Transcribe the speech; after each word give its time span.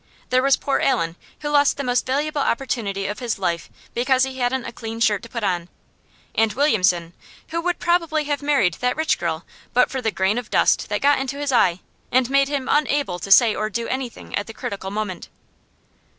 There 0.31 0.41
was 0.41 0.57
poor 0.57 0.79
Allen, 0.79 1.15
who 1.41 1.49
lost 1.49 1.77
the 1.77 1.83
most 1.83 2.07
valuable 2.07 2.41
opportunity 2.41 3.05
of 3.05 3.19
his 3.19 3.37
life 3.37 3.69
because 3.93 4.23
he 4.23 4.39
hadn't 4.39 4.65
a 4.65 4.71
clean 4.71 4.99
shirt 4.99 5.21
to 5.21 5.29
put 5.29 5.43
on; 5.43 5.69
and 6.33 6.51
Williamson, 6.53 7.13
who 7.49 7.61
would 7.61 7.77
probably 7.77 8.23
have 8.23 8.41
married 8.41 8.73
that 8.79 8.97
rich 8.97 9.19
girl 9.19 9.45
but 9.75 9.91
for 9.91 10.01
the 10.01 10.09
grain 10.09 10.39
of 10.39 10.49
dust 10.49 10.89
that 10.89 11.01
got 11.01 11.19
into 11.19 11.37
his 11.37 11.51
eye, 11.51 11.81
and 12.11 12.31
made 12.31 12.47
him 12.47 12.67
unable 12.67 13.19
to 13.19 13.29
say 13.29 13.53
or 13.53 13.69
do 13.69 13.87
anything 13.89 14.33
at 14.35 14.47
the 14.47 14.55
critical 14.55 14.89
moment. 14.89 15.29